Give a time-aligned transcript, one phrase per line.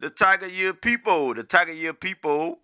[0.00, 1.34] the Tiger Year people.
[1.34, 2.58] The Tiger Year people,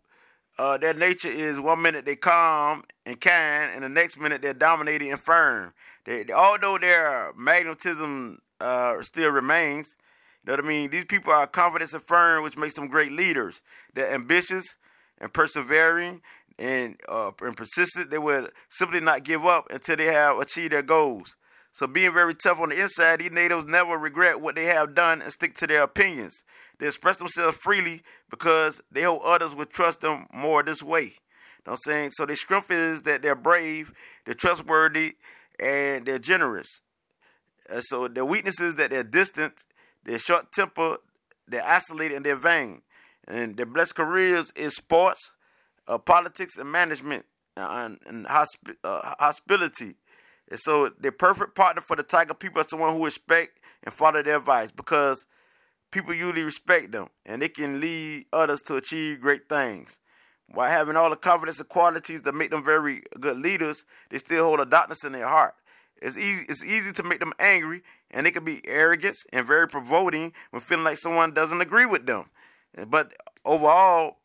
[0.59, 4.55] uh, their nature is one minute they calm and kind, and the next minute they're
[4.55, 5.73] dominating and firm.
[6.05, 9.97] They, although their magnetism uh, still remains,
[10.45, 10.91] you know what I mean?
[10.91, 13.63] These people are confident and firm, which makes them great leaders.
[13.95, 14.77] They're ambitious
[15.19, 16.21] and persevering
[16.59, 18.11] and, uh, and persistent.
[18.11, 21.37] They will simply not give up until they have achieved their goals.
[21.75, 25.21] So being very tough on the inside, these natives never regret what they have done
[25.21, 26.45] and stick to their opinions.
[26.79, 31.03] They express themselves freely because they hope others will trust them more this way.
[31.03, 31.11] You
[31.67, 32.11] know I'm saying?
[32.13, 33.93] So their strength is that they're brave,
[34.25, 35.17] they're trustworthy,
[35.59, 36.81] and they're generous.
[37.69, 39.55] And so their weakness is that they're distant,
[40.05, 40.99] they're short tempered,
[41.49, 42.83] they're isolated, and they're vain.
[43.27, 45.33] And their blessed careers is sports,
[45.89, 47.25] uh, politics, and management,
[47.57, 49.97] uh, and, and hosp- uh, hospitality.
[50.51, 54.23] And so the perfect partner for the tiger people is someone who respect and follow
[54.23, 55.27] their advice because
[55.91, 59.99] people usually respect them and they can lead others to achieve great things.
[60.49, 64.45] While having all the confidence and qualities that make them very good leaders, they still
[64.45, 65.55] hold a darkness in their heart.
[66.03, 69.67] It's easy it's easy to make them angry and they can be arrogant and very
[69.67, 72.27] provoking when feeling like someone doesn't agree with them.
[72.89, 74.19] But overall,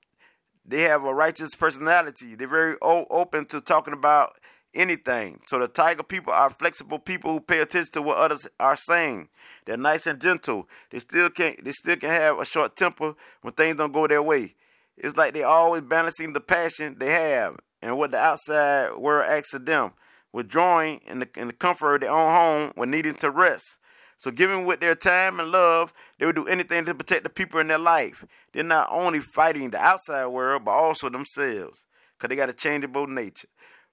[0.66, 2.36] they have a righteous personality.
[2.36, 4.34] They're very open to talking about
[4.74, 5.40] anything.
[5.48, 9.30] So the tiger people are flexible people who pay attention to what others are saying.
[9.66, 10.68] They're nice and gentle.
[10.92, 14.24] They still can they still can have a short temper when things don't go their
[14.24, 14.56] way.
[14.98, 19.54] It's like they're always balancing the passion they have and what the outside world asks
[19.54, 19.92] of them,
[20.34, 23.78] withdrawing in the in the comfort of their own home when needing to rest.
[24.18, 27.62] So giving with their time and love, they will do anything to protect the people
[27.62, 28.26] in their life.
[28.52, 31.86] They're not only fighting the outside world, but also themselves.
[32.18, 33.48] Because they got a changeable nature.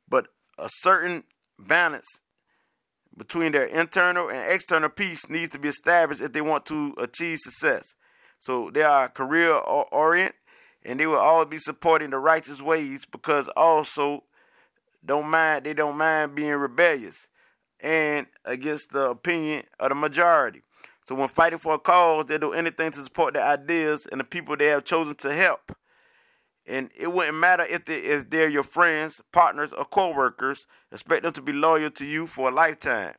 [0.09, 0.27] But
[0.59, 1.25] a certain
[1.59, 2.07] balance
[3.17, 7.39] between their internal and external peace needs to be established if they want to achieve
[7.39, 7.95] success.
[8.41, 10.35] So they are career oriented
[10.85, 14.25] and they will always be supporting the righteous ways because also
[15.05, 17.29] don't mind they don't mind being rebellious
[17.81, 20.63] and against the opinion of the majority.
[21.07, 24.25] So when fighting for a cause, they'll do anything to support the ideas and the
[24.25, 25.77] people they have chosen to help
[26.67, 30.67] and it wouldn't matter if they if they're your friends, partners, or co-workers.
[30.93, 33.15] Expect them to be loyal to you for a lifetime.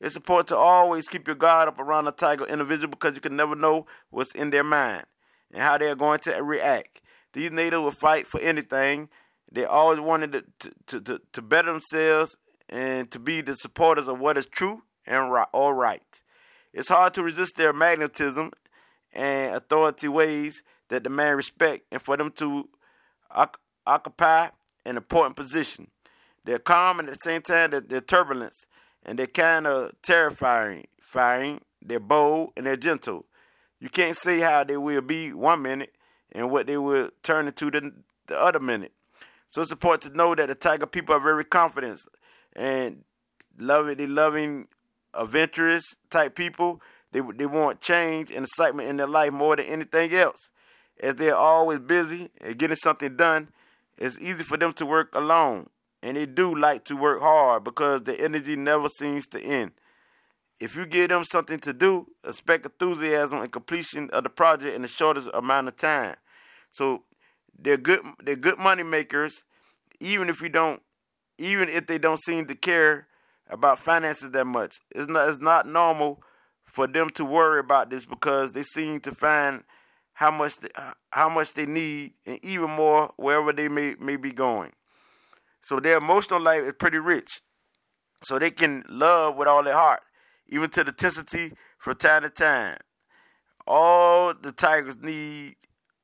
[0.00, 3.36] It's important to always keep your guard up around a tiger individual because you can
[3.36, 5.04] never know what's in their mind
[5.52, 7.00] and how they're going to react.
[7.34, 9.10] These natives will fight for anything.
[9.52, 12.36] They always wanted to, to, to, to better themselves
[12.68, 16.02] and to be the supporters of what is true and right, all right.
[16.72, 18.50] It's hard to resist their magnetism
[19.12, 22.68] and authority ways that demand respect and for them to
[23.86, 24.48] occupy
[24.84, 25.88] an important position.
[26.44, 28.66] They're calm and at the same time they're, turbulence
[29.04, 30.86] and they're kind of terrifying.
[31.00, 33.26] Firing, they're bold and they're gentle.
[33.80, 35.94] You can't say how they will be one minute
[36.30, 37.92] and what they will turn into the,
[38.28, 38.92] the other minute.
[39.50, 42.00] So it's important to know that the Tiger people are very confident
[42.54, 43.04] and
[43.58, 44.68] loving, they loving,
[45.12, 46.80] adventurous type people.
[47.12, 50.50] They they want change and excitement in their life more than anything else
[51.02, 53.48] as they're always busy and getting something done,
[53.98, 55.68] it's easy for them to work alone.
[56.02, 59.72] And they do like to work hard because the energy never seems to end.
[60.60, 64.82] If you give them something to do, expect enthusiasm and completion of the project in
[64.82, 66.16] the shortest amount of time.
[66.70, 67.02] So
[67.58, 69.44] they're good they're good money makers,
[70.00, 70.80] even if you don't
[71.38, 73.08] even if they don't seem to care
[73.50, 74.80] about finances that much.
[74.92, 76.22] It's not it's not normal
[76.64, 79.64] for them to worry about this because they seem to find
[80.14, 84.16] how much they, uh, how much they need, and even more wherever they may may
[84.16, 84.72] be going.
[85.62, 87.40] So their emotional life is pretty rich.
[88.22, 90.00] So they can love with all their heart,
[90.48, 92.78] even to the intensity from time to time.
[93.66, 95.56] All the tigers need,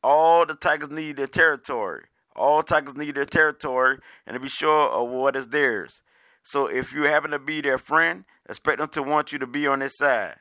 [0.03, 2.05] all the tigers need their territory.
[2.35, 6.03] All tigers need their territory and to be sure of what is theirs.
[6.45, 9.67] So if you happen to be their friend, expect them to want you to be
[9.67, 10.37] on their side.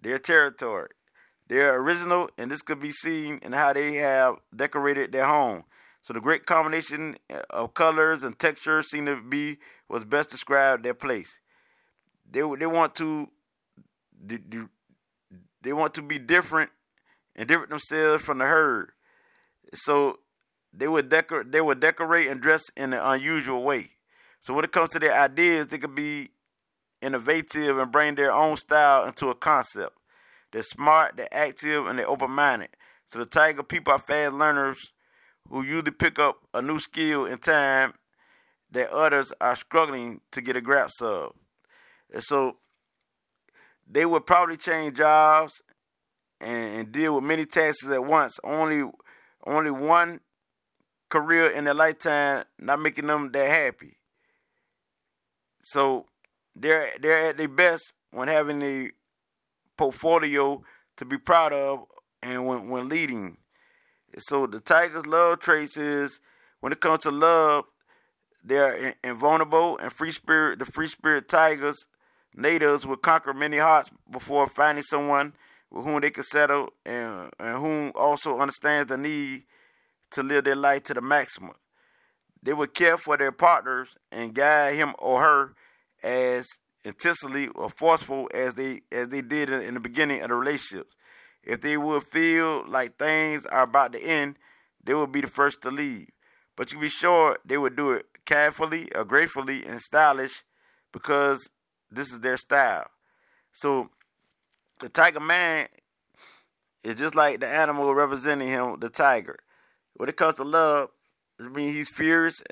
[0.00, 0.90] Their territory.
[1.54, 5.62] They're original, and this could be seen in how they have decorated their home.
[6.02, 10.84] So the great combination uh, of colors and textures seem to be what's best described
[10.84, 11.38] their place.
[12.28, 13.28] They they want to
[15.62, 16.72] they want to be different
[17.36, 18.90] and different themselves from the herd.
[19.74, 20.18] So
[20.72, 23.92] they would decorate they would decorate and dress in an unusual way.
[24.40, 26.30] So when it comes to their ideas, they could be
[27.00, 29.96] innovative and bring their own style into a concept.
[30.54, 32.68] They're smart, they're active, and they're open minded.
[33.08, 34.92] So the Tiger people are fast learners
[35.50, 37.94] who usually pick up a new skill in time
[38.70, 41.32] that others are struggling to get a grasp of.
[42.12, 42.58] And so
[43.90, 45.60] they would probably change jobs
[46.40, 48.38] and, and deal with many tasks at once.
[48.44, 48.88] Only
[49.44, 50.20] only one
[51.08, 53.96] career in their lifetime, not making them that happy.
[55.64, 56.06] So
[56.54, 58.92] they're they're at their best when having a
[59.76, 60.62] portfolio
[60.96, 61.84] to be proud of
[62.22, 63.36] and when, when leading.
[64.18, 66.20] So the Tigers' love traits is
[66.60, 67.64] when it comes to love,
[68.44, 70.58] they're invulnerable and free spirit.
[70.58, 71.86] The free spirit Tigers
[72.34, 75.34] natives will conquer many hearts before finding someone
[75.70, 79.44] with whom they can settle and, and whom also understands the need
[80.12, 81.54] to live their life to the maximum.
[82.42, 85.54] They would care for their partners and guide him or her
[86.02, 86.46] as
[86.84, 90.94] intensely or forceful as they as they did in the beginning of the relationships.
[91.42, 94.36] If they would feel like things are about to end,
[94.82, 96.08] they would be the first to leave.
[96.56, 100.42] But you be sure they would do it carefully or gratefully and stylish
[100.92, 101.50] because
[101.90, 102.86] this is their style.
[103.52, 103.90] So
[104.80, 105.68] the tiger man
[106.82, 109.38] is just like the animal representing him, the tiger.
[109.94, 110.90] When it comes to love,
[111.40, 112.42] I mean he's fierce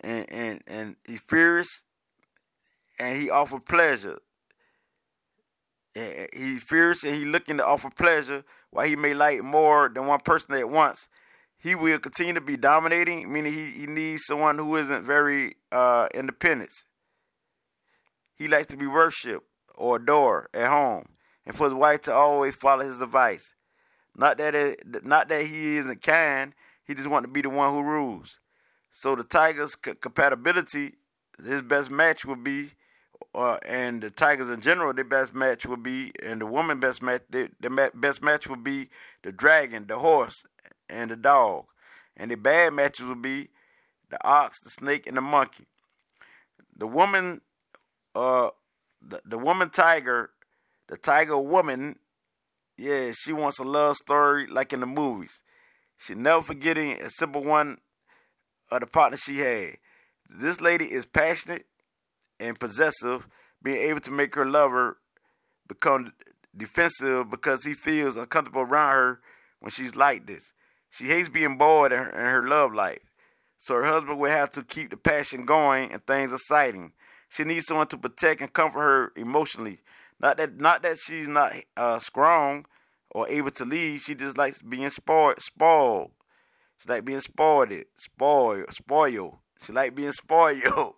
[0.00, 1.82] and and and he's fierce
[2.98, 4.18] and he offers pleasure.
[5.94, 10.20] He fierce and he's looking to offer pleasure while he may like more than one
[10.20, 11.08] person at once.
[11.60, 16.06] He will continue to be dominating, meaning he, he needs someone who isn't very uh,
[16.14, 16.72] independent.
[18.36, 19.44] He likes to be worshipped
[19.74, 21.06] or adored at home,
[21.44, 23.54] and for his wife to always follow his advice.
[24.14, 26.52] Not that it, not that he isn't kind,
[26.84, 28.38] he just wants to be the one who rules.
[28.92, 30.94] So the Tigers' compatibility,
[31.44, 32.70] his best match would be,
[33.34, 37.02] uh, and the Tigers in general, their best match would be, and the woman best
[37.02, 37.50] match, the,
[37.94, 38.88] best match would be
[39.22, 40.44] the dragon, the horse,
[40.88, 41.66] and the dog.
[42.16, 43.48] And the bad matches would be
[44.10, 45.66] the ox, the snake, and the monkey.
[46.76, 47.40] The woman
[48.14, 48.50] uh
[49.00, 50.30] the, the woman tiger,
[50.88, 51.96] the tiger woman,
[52.76, 55.42] yeah, she wants a love story like in the movies.
[55.98, 57.78] She never forgetting a simple one
[58.70, 59.76] of the partner she had.
[60.28, 61.66] This lady is passionate
[62.40, 63.26] and possessive,
[63.62, 64.98] being able to make her lover
[65.66, 66.12] become
[66.56, 69.20] defensive because he feels uncomfortable around her
[69.60, 70.52] when she's like this.
[70.90, 73.00] She hates being bored in her, in her love life.
[73.58, 76.92] So her husband will have to keep the passion going and things exciting.
[77.28, 79.80] She needs someone to protect and comfort her emotionally.
[80.20, 82.66] Not that not that she's not uh, strong
[83.10, 84.00] or able to lead.
[84.00, 85.40] She just likes being spoiled.
[85.40, 86.10] Spoiled.
[86.78, 87.72] She like being spoiled.
[87.96, 88.72] Spoiled.
[88.72, 89.36] Spoiled.
[89.64, 90.94] She like being spoiled.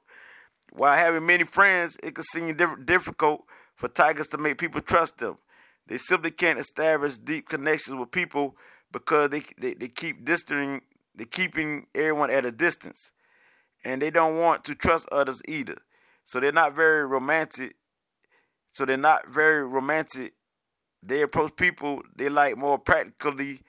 [0.73, 3.45] While having many friends, it can seem difficult
[3.75, 5.39] for tigers to make people trust them.
[5.87, 8.57] They simply can't establish deep connections with people
[8.93, 10.83] because they they, they keep distancing,
[11.15, 13.11] they keeping everyone at a distance,
[13.85, 15.79] and they don't want to trust others either.
[16.25, 17.75] So they're not very romantic.
[18.73, 20.35] So they're not very romantic.
[21.03, 23.63] They approach people they like more practically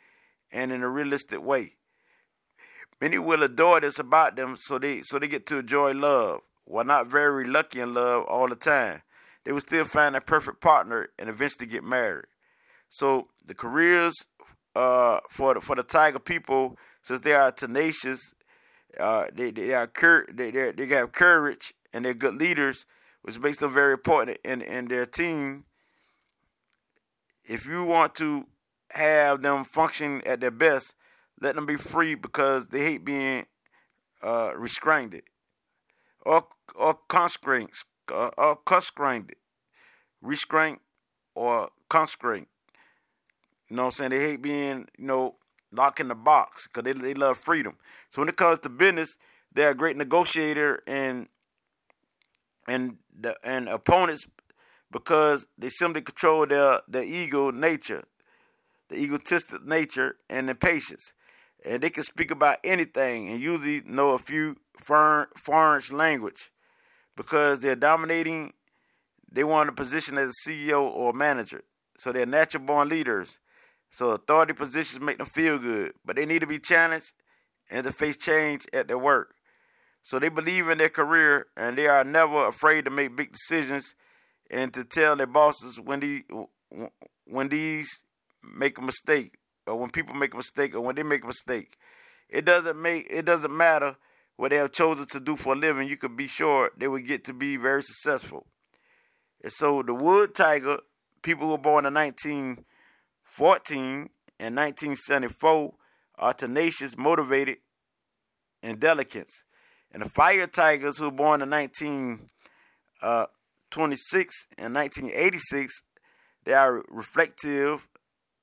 [0.51, 1.74] and in a realistic way.
[3.00, 6.42] Many will adore this about them, so they so they get to enjoy love.
[6.66, 9.02] While not very lucky in love all the time,
[9.44, 12.25] they will still find a perfect partner and eventually get married.
[12.90, 14.16] So the careers
[14.75, 18.34] uh, for the, for the tiger people, since they are tenacious,
[19.00, 22.86] uh, they they are cur- they they, they have courage and they're good leaders,
[23.22, 25.66] which makes them very important in, in their team.
[27.44, 28.46] If you want to
[28.92, 30.94] have them function at their best,
[31.42, 33.46] let them be free because they hate being
[34.22, 35.22] uh, restrained
[36.25, 37.70] or or constrained
[38.12, 39.32] uh, or constrained,
[40.22, 40.80] restraint
[41.36, 42.48] or constraint.
[43.70, 44.12] You know what I'm saying?
[44.12, 45.36] They hate being you know
[45.72, 47.78] locked in the box because they they love freedom.
[48.10, 49.18] So when it comes to business,
[49.54, 51.28] they're a great negotiator and
[52.68, 54.28] and the and opponents
[54.92, 58.04] because they simply control their their ego nature,
[58.90, 61.13] the egotistic nature and impatience.
[61.63, 66.52] And they can speak about anything and usually know a few foreign language
[67.16, 68.54] because they're dominating.
[69.32, 71.64] They want a position as a CEO or manager,
[71.98, 73.40] so they're natural born leaders.
[73.92, 77.12] So authority positions make them feel good, but they need to be challenged
[77.70, 79.36] and to face change at their work.
[80.04, 83.94] So they believe in their career and they are never afraid to make big decisions
[84.50, 86.24] and to tell their bosses when they
[87.26, 88.04] when these
[88.44, 91.78] make a mistake or when people make a mistake or when they make a mistake.
[92.30, 93.98] It doesn't make it doesn't matter
[94.41, 95.88] what they have chosen to do for a living.
[95.88, 98.48] You could be sure they would get to be very successful.
[99.43, 100.79] And so the wood tiger,
[101.21, 105.75] people who were born in 1914 and 1974
[106.17, 107.57] are tenacious, motivated,
[108.63, 109.29] and delicate.
[109.91, 112.27] And the Fire Tigers, who were born in 1926
[113.03, 113.27] uh,
[114.57, 115.83] and 1986,
[116.45, 117.88] they are reflective,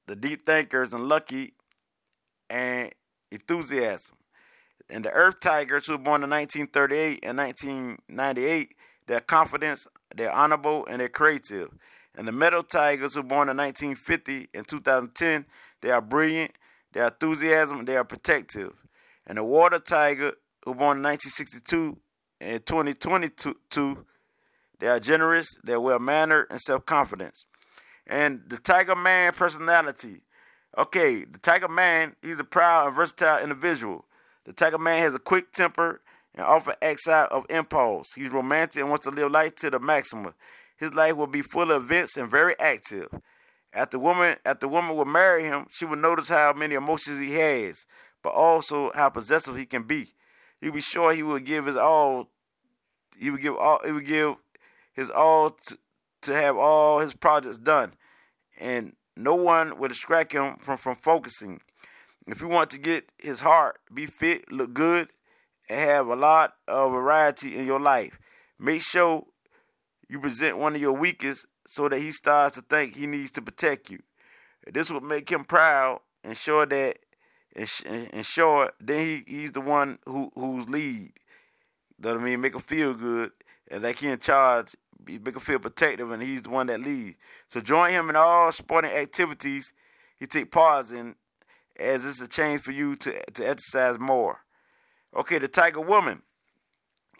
[0.07, 1.55] the deep thinkers, and lucky
[2.49, 2.93] and
[3.33, 4.18] enthusiasm.
[4.91, 8.75] And the Earth Tigers, who were born in 1938 and 1998,
[9.07, 11.71] they're confident, they're honorable, and they're creative.
[12.15, 15.47] And the Metal Tigers, who were born in 1950 and 2010,
[15.83, 16.53] they are brilliant,
[16.93, 18.73] they are enthusiasm, they are protective.
[19.27, 20.33] And the Water Tiger,
[20.65, 21.99] who were born in 1962
[22.41, 24.05] and 2022,
[24.81, 27.45] they are generous, they're well mannered, and self confidence.
[28.07, 30.23] And the Tiger Man personality.
[30.77, 34.07] Okay, the Tiger Man, he's a proud and versatile individual.
[34.49, 36.01] The Tiger Man has a quick temper
[36.35, 38.15] and often acts out of impulse.
[38.15, 40.33] He's romantic and wants to live life to the maximum.
[40.79, 43.09] His life will be full of events and very active.
[43.75, 47.85] After woman, after woman will marry him, she will notice how many emotions he has,
[48.23, 50.15] but also how possessive he can be.
[50.63, 52.31] He'll be sure he will give his all.
[53.19, 53.81] He will give all.
[53.85, 54.37] He will give
[54.95, 55.79] his all to,
[56.23, 57.93] to have all his projects done,
[58.59, 61.61] and no one will distract him from, from focusing.
[62.29, 65.09] If you want to get his heart, be fit, look good,
[65.69, 68.19] and have a lot of variety in your life,
[68.59, 69.25] make sure
[70.09, 73.43] you present one of your weakest so that he starts to think he needs to
[73.43, 74.01] protect you.
[74.71, 76.99] This will make him proud and show that
[77.57, 81.13] and, sure then he, he's the one who who's lead.
[81.99, 82.41] You know what I mean?
[82.41, 83.33] Make him feel good
[83.71, 87.17] and like he in charge make him feel protective, and he's the one that leads.
[87.49, 89.73] So join him in all sporting activities
[90.19, 91.15] he take part in,
[91.79, 94.41] as it's a change for you to to exercise more.
[95.17, 96.23] Okay, the Tiger Woman.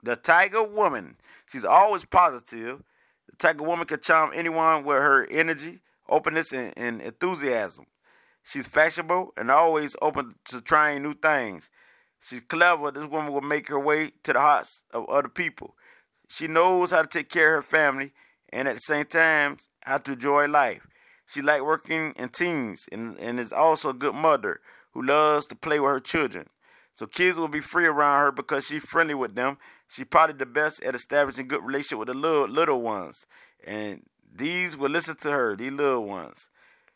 [0.03, 1.17] The Tiger Woman.
[1.51, 2.83] She's always positive.
[3.31, 7.87] The Tiger Woman can charm anyone with her energy, openness, and, and enthusiasm.
[8.43, 11.69] She's fashionable and always open to trying new things.
[12.21, 12.91] She's clever.
[12.91, 15.77] This woman will make her way to the hearts of other people.
[16.29, 18.13] She knows how to take care of her family
[18.51, 20.87] and at the same time how to enjoy life.
[21.33, 24.61] She likes working in teams and, and is also a good mother
[24.93, 26.49] who loves to play with her children.
[26.95, 29.59] So kids will be free around her because she's friendly with them.
[29.89, 33.27] She's probably the best at establishing good relationship with the little little ones.
[33.65, 34.03] And
[34.35, 36.49] these will listen to her, these little ones.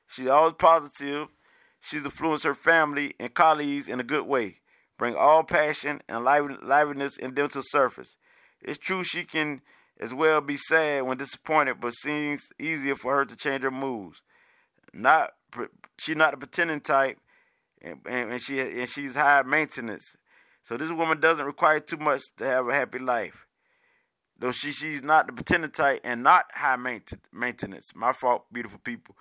[0.08, 1.28] She's always positive.
[1.80, 4.60] She's influenced her family and colleagues in a good way.
[4.98, 8.16] Bring all passion and liveliness in them to the surface.
[8.60, 9.62] It's true she can
[10.00, 14.20] as well be sad when disappointed, but seems easier for her to change her moods.
[14.92, 15.30] Not
[15.98, 17.18] she's not the pretending type,
[17.80, 20.16] and, and, and she and she's high maintenance.
[20.62, 23.46] So this woman doesn't require too much to have a happy life.
[24.38, 26.76] Though she she's not the pretending type and not high
[27.32, 27.94] maintenance.
[27.94, 29.16] My fault, beautiful people.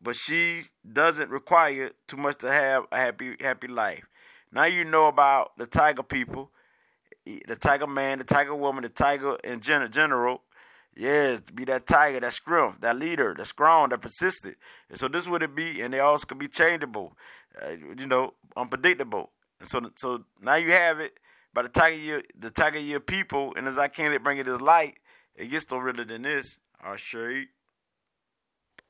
[0.00, 4.04] But she doesn't require too much to have a happy happy life.
[4.52, 6.50] Now you know about the tiger people
[7.46, 10.42] the tiger man, the tiger woman, the tiger in general.
[10.96, 14.56] Yes, be that tiger, that scruff, that leader, that strong, that persistent.
[14.90, 17.16] And so this would it be, and they also could be changeable,
[17.62, 19.30] uh, you know, unpredictable.
[19.60, 21.12] And so, so now you have it.
[21.54, 24.60] By the tiger, year, the tiger year people, and as I can't bring it as
[24.60, 24.98] light,
[25.34, 26.58] it gets no realer than this.
[26.96, 27.46] Show you.